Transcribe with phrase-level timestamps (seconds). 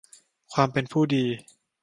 [0.53, 1.25] ความเป็นผู้ดี